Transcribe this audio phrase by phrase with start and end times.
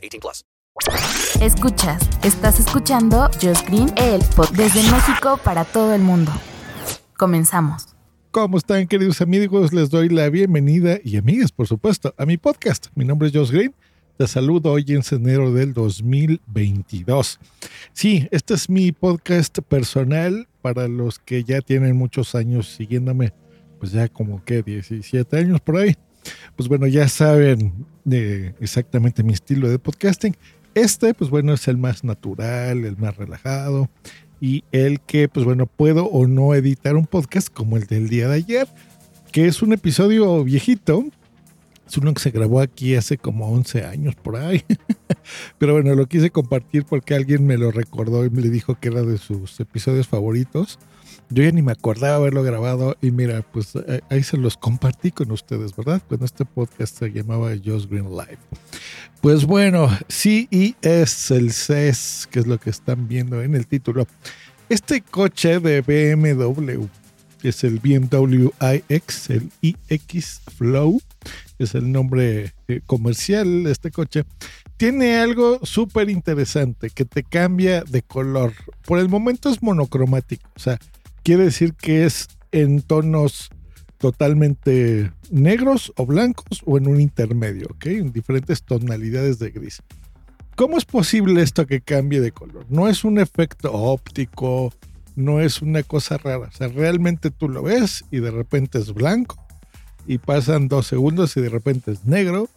[0.00, 0.44] 18 plus.
[1.40, 6.32] Escuchas, estás escuchando Just Green, el pod desde México para todo el mundo.
[7.16, 7.88] Comenzamos.
[8.30, 9.72] ¿Cómo están, queridos amigos?
[9.72, 12.86] Les doy la bienvenida y amigas, por supuesto, a mi podcast.
[12.94, 13.74] Mi nombre es Josh Green.
[14.16, 17.40] Te saludo hoy en enero del 2022.
[17.92, 23.32] Sí, este es mi podcast personal para los que ya tienen muchos años siguiéndome,
[23.78, 25.96] pues ya como que 17 años por ahí.
[26.54, 30.36] Pues bueno, ya saben de exactamente mi estilo de podcasting.
[30.74, 33.88] Este, pues bueno, es el más natural, el más relajado
[34.40, 38.28] y el que, pues bueno, puedo o no editar un podcast como el del día
[38.28, 38.68] de ayer,
[39.32, 41.04] que es un episodio viejito.
[41.86, 44.64] Es uno que se grabó aquí hace como 11 años por ahí.
[45.58, 49.02] Pero bueno, lo quise compartir porque alguien me lo recordó y me dijo que era
[49.02, 50.78] de sus episodios favoritos.
[51.32, 55.12] Yo ya ni me acordaba haberlo grabado y mira, pues eh, ahí se los compartí
[55.12, 56.02] con ustedes, ¿verdad?
[56.08, 58.38] Cuando este podcast se llamaba Just Green Live.
[59.20, 64.08] Pues bueno, CES, el CES, que es lo que están viendo en el título.
[64.68, 66.86] Este coche de BMW,
[67.40, 68.48] que es el BMW
[68.88, 71.00] iX, el iX Flow,
[71.56, 74.24] que es el nombre eh, comercial de este coche,
[74.76, 78.52] tiene algo súper interesante que te cambia de color.
[78.84, 80.78] Por el momento es monocromático, o sea,
[81.22, 83.50] quiere decir que es en tonos
[83.98, 87.86] totalmente negros o blancos o en un intermedio, ¿ok?
[87.86, 89.82] En diferentes tonalidades de gris.
[90.56, 92.66] ¿Cómo es posible esto que cambie de color?
[92.68, 94.72] No es un efecto óptico,
[95.16, 96.48] no es una cosa rara.
[96.48, 99.42] O sea, realmente tú lo ves y de repente es blanco
[100.06, 102.48] y pasan dos segundos y de repente es negro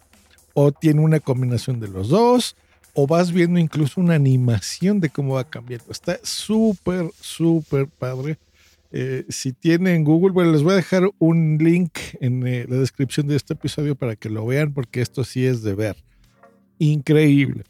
[0.54, 2.56] o tiene una combinación de los dos
[2.94, 5.90] o vas viendo incluso una animación de cómo va cambiando.
[5.90, 8.38] Está súper, súper padre.
[8.96, 13.26] Eh, si tienen Google, bueno, les voy a dejar un link en eh, la descripción
[13.26, 15.96] de este episodio para que lo vean, porque esto sí es de ver.
[16.78, 17.64] Increíble.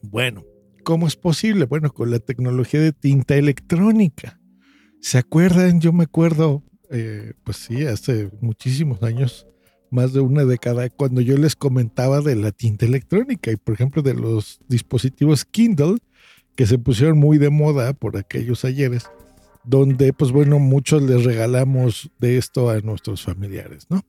[0.00, 0.44] Bueno,
[0.84, 1.64] ¿cómo es posible?
[1.64, 4.38] Bueno, con la tecnología de tinta electrónica.
[5.00, 5.80] ¿Se acuerdan?
[5.80, 9.44] Yo me acuerdo, eh, pues sí, hace muchísimos años,
[9.90, 14.02] más de una década, cuando yo les comentaba de la tinta electrónica y, por ejemplo,
[14.02, 15.96] de los dispositivos Kindle
[16.54, 19.10] que se pusieron muy de moda por aquellos ayeres
[19.68, 24.02] donde pues bueno, muchos les regalamos de esto a nuestros familiares, ¿no?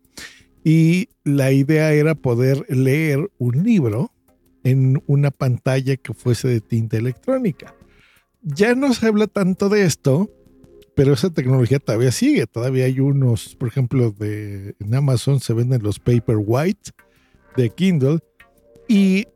[0.63, 4.13] Y la idea era poder leer un libro
[4.63, 7.75] en una pantalla que fuese de tinta electrónica.
[8.41, 10.29] Ya no se habla tanto de esto,
[10.95, 12.47] pero esa tecnología todavía sigue.
[12.47, 16.91] Todavía hay unos, por ejemplo, de, en Amazon se venden los Paper White
[17.57, 18.19] de Kindle
[18.87, 19.27] y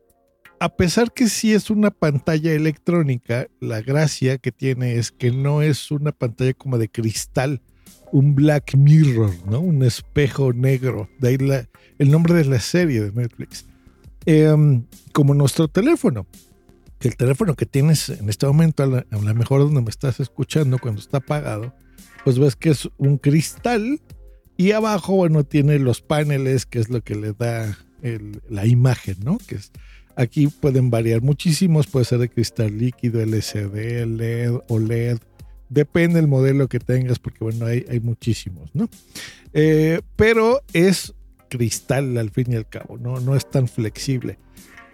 [0.64, 5.62] a pesar que sí es una pantalla electrónica, la gracia que tiene es que no
[5.62, 7.62] es una pantalla como de cristal,
[8.14, 9.60] un black mirror, ¿no?
[9.60, 11.10] Un espejo negro.
[11.20, 11.38] De ahí
[12.00, 13.66] el nombre de la serie de Netflix.
[14.26, 16.28] Em, como nuestro teléfono.
[17.02, 21.02] El teléfono que tienes en este momento, a lo mejor donde me estás escuchando cuando
[21.02, 21.76] está apagado,
[22.24, 24.00] pues ves que es un cristal
[24.56, 27.78] y abajo, bueno, tiene los paneles, que es lo que le da
[28.50, 29.38] la imagen, ¿no?
[29.46, 29.74] Que es
[30.16, 35.18] Aquí pueden variar muchísimos, puede ser de cristal líquido, LCD, LED, OLED,
[35.70, 38.90] depende del modelo que tengas, porque bueno, hay, hay muchísimos, ¿no?
[39.54, 41.14] Eh, pero es
[41.50, 43.20] cristal al fin y al cabo, ¿no?
[43.20, 44.40] no es tan flexible.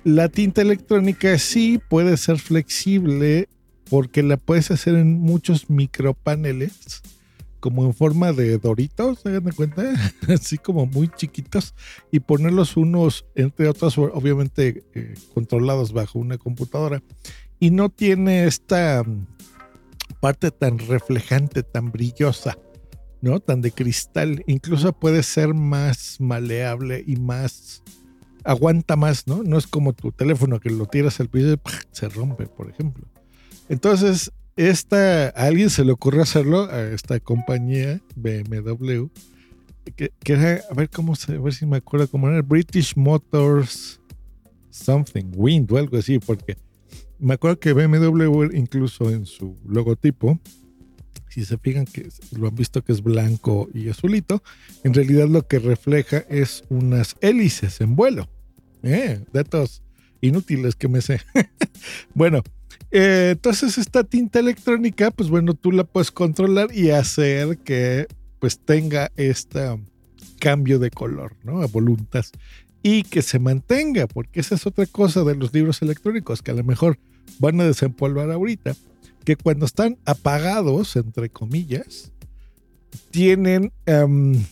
[0.03, 3.47] La tinta electrónica sí puede ser flexible
[3.89, 7.01] porque la puedes hacer en muchos micropaneles
[7.59, 9.83] como en forma de doritos, se dan cuenta,
[10.27, 11.75] así como muy chiquitos,
[12.11, 17.01] y ponerlos unos, entre otros, obviamente eh, controlados bajo una computadora.
[17.59, 19.27] Y no tiene esta mm,
[20.19, 22.57] parte tan reflejante, tan brillosa,
[23.21, 23.39] ¿no?
[23.39, 24.43] Tan de cristal.
[24.47, 27.83] Incluso puede ser más maleable y más
[28.43, 29.43] aguanta más, ¿no?
[29.43, 31.59] No es como tu teléfono que lo tiras al piso y
[31.91, 33.05] se rompe, por ejemplo.
[33.67, 34.31] Entonces,
[34.67, 39.05] esta, alguien se le ocurrió hacerlo, a esta compañía BMW,
[39.95, 44.01] que, era, a ver cómo se, a ver si me acuerdo cómo era, British Motors
[44.69, 46.57] Something, Wind o algo así, porque
[47.19, 50.37] me acuerdo que BMW incluso en su logotipo,
[51.29, 54.43] si se fijan que lo han visto que es blanco y azulito,
[54.83, 58.27] en realidad lo que refleja es unas hélices en vuelo.
[58.83, 59.83] Eh, datos
[60.19, 61.21] inútiles que me sé.
[62.13, 62.43] bueno,
[62.91, 68.07] eh, entonces esta tinta electrónica, pues bueno, tú la puedes controlar y hacer que
[68.39, 69.79] pues tenga este
[70.39, 71.61] cambio de color, ¿no?
[71.61, 72.25] A voluntad.
[72.81, 76.55] Y que se mantenga, porque esa es otra cosa de los libros electrónicos, que a
[76.55, 76.97] lo mejor
[77.37, 78.73] van a desempolvar ahorita,
[79.25, 82.11] que cuando están apagados, entre comillas,
[83.11, 84.43] tienen, em,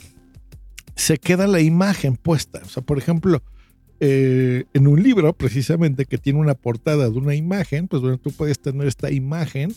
[0.96, 2.62] se queda la imagen puesta.
[2.64, 3.42] O sea, por ejemplo,
[4.00, 4.88] eh, en
[5.34, 9.74] precisamente que tiene una portada de una imagen, pues bueno, tú puedes tener esta imagen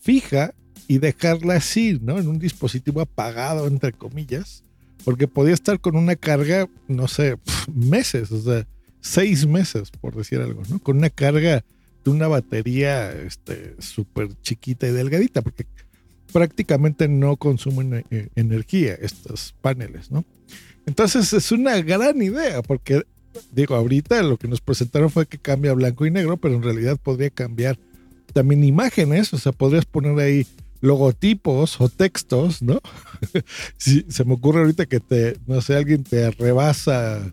[0.00, 0.54] fija
[0.88, 2.18] y dejarla así, ¿no?
[2.18, 4.62] En un dispositivo apagado, entre comillas,
[5.04, 7.36] porque podía estar con una carga, no sé,
[7.72, 8.66] meses, o sea,
[9.00, 10.78] seis meses, por decir algo, ¿no?
[10.78, 11.64] Con una carga
[12.04, 15.66] de una batería este, súper chiquita y delgadita, porque
[16.32, 20.24] prácticamente no consumen eh, energía estos paneles, ¿no?
[20.86, 23.02] Entonces es una gran idea, porque
[23.52, 26.98] digo, ahorita lo que nos presentaron fue que cambia blanco y negro, pero en realidad
[27.02, 27.78] podría cambiar
[28.32, 30.46] también imágenes, o sea, podrías poner ahí
[30.80, 32.80] logotipos o textos, ¿no?
[33.78, 37.32] si se me ocurre ahorita que te, no sé, alguien te rebasa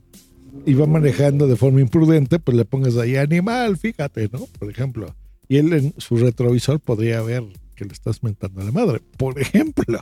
[0.65, 4.45] y va manejando de forma imprudente, pues le pongas ahí animal, fíjate, ¿no?
[4.59, 5.15] Por ejemplo.
[5.47, 7.43] Y él en su retrovisor podría ver
[7.75, 9.99] que le estás mentando a la madre, por ejemplo.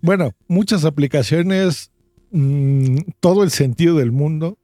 [0.00, 1.92] Bueno, muchas aplicaciones,
[2.32, 4.58] mmm, todo el sentido del mundo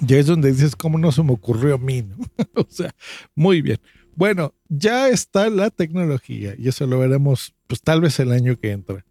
[0.00, 2.04] ya es donde dices, ¿cómo no se me ocurrió a mí?
[2.54, 2.94] o sea,
[3.34, 3.78] muy bien.
[4.16, 8.70] Bueno, ya está la tecnología y eso lo veremos pues tal vez el año que
[8.70, 9.04] entra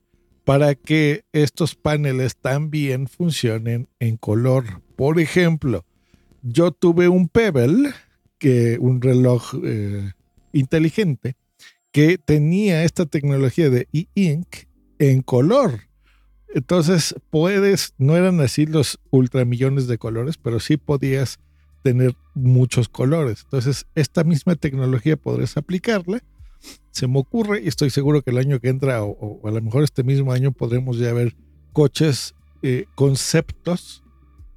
[0.44, 4.82] para que estos paneles también funcionen en color.
[4.96, 5.86] Por ejemplo,
[6.42, 7.92] yo tuve un Pebble,
[8.38, 10.12] que un reloj eh,
[10.52, 11.36] inteligente,
[11.92, 14.48] que tenía esta tecnología de e-ink
[15.00, 15.82] en color.
[16.54, 21.40] Entonces puedes, no eran así los ultramillones de colores, pero sí podías
[21.82, 23.42] tener muchos colores.
[23.44, 26.22] Entonces esta misma tecnología podrías aplicarla.
[26.92, 29.84] Se me ocurre y estoy seguro que el año que entra o, a lo mejor
[29.84, 31.36] este mismo año podremos ya ver
[31.74, 34.04] coches, eh, conceptos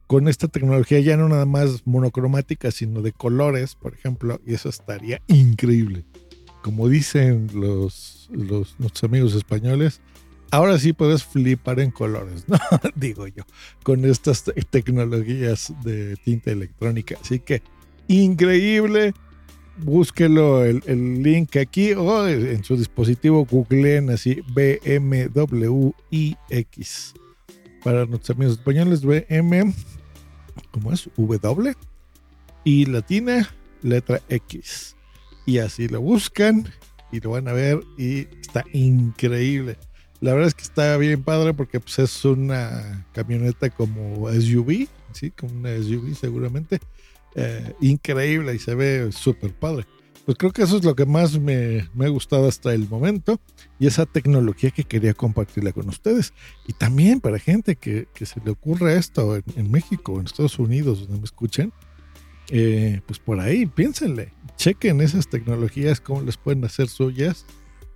[0.07, 4.69] con esta tecnología ya no nada más monocromática, sino de colores, por ejemplo, y eso
[4.69, 6.05] estaría increíble.
[6.63, 10.01] Como dicen los, los nuestros amigos españoles,
[10.51, 12.59] ahora sí puedes flipar en colores, ¿no?
[12.95, 13.45] Digo yo,
[13.83, 17.17] con estas tecnologías de tinta electrónica.
[17.21, 17.63] Así que
[18.09, 19.15] increíble.
[19.79, 25.95] Búsquelo el, el link aquí o en su dispositivo googleen así BMWIX.
[27.85, 29.75] Para nuestros amigos españoles, BM,
[30.71, 31.11] ¿cómo es?
[31.17, 31.75] W
[32.65, 33.49] y latina,
[33.83, 34.97] letra X.
[35.45, 36.69] Y así lo buscan
[37.13, 39.79] y lo van a ver y está increíble.
[40.27, 45.31] La verdad es que está bien padre porque pues, es una camioneta como SUV, ¿sí?
[45.31, 46.81] Como una SUV seguramente.
[47.37, 49.87] Eh, increíble y se ve súper padre.
[50.25, 53.39] Pues creo que eso es lo que más me, me, ha gustado hasta el momento
[53.79, 56.33] y esa tecnología que quería compartirla con ustedes.
[56.67, 60.59] Y también para gente que, que se le ocurre esto en, en, México, en Estados
[60.59, 61.73] Unidos, donde me escuchen,
[62.51, 67.47] eh, pues por ahí piénsenle, chequen esas tecnologías, cómo les pueden hacer suyas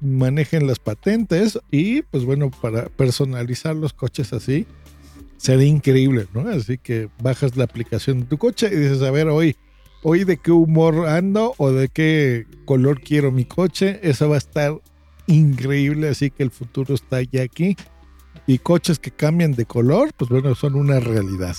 [0.01, 4.67] manejen las patentes y pues bueno, para personalizar los coches así,
[5.37, 6.49] sería increíble, ¿no?
[6.49, 9.57] Así que bajas la aplicación de tu coche y dices, a ver, hoy,
[10.03, 14.39] hoy de qué humor ando o de qué color quiero mi coche, eso va a
[14.39, 14.79] estar
[15.27, 17.77] increíble, así que el futuro está ya aquí.
[18.47, 21.57] Y coches que cambian de color, pues bueno, son una realidad.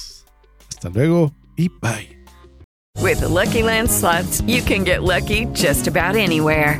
[0.70, 2.18] Hasta luego y bye.
[3.00, 3.90] With Lucky Land
[4.48, 6.80] you can get lucky just about anywhere.